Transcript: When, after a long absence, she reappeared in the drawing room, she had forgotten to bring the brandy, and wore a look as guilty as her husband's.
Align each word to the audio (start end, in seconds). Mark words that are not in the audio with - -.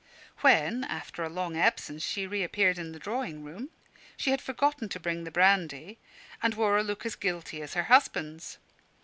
When, 0.39 0.83
after 0.85 1.21
a 1.23 1.29
long 1.29 1.55
absence, 1.55 2.01
she 2.01 2.25
reappeared 2.25 2.79
in 2.79 2.91
the 2.91 2.97
drawing 2.97 3.43
room, 3.43 3.69
she 4.17 4.31
had 4.31 4.41
forgotten 4.41 4.89
to 4.89 4.99
bring 4.99 5.25
the 5.25 5.29
brandy, 5.31 5.99
and 6.41 6.55
wore 6.55 6.75
a 6.75 6.81
look 6.83 7.05
as 7.05 7.13
guilty 7.13 7.61
as 7.61 7.75
her 7.75 7.83
husband's. 7.83 8.57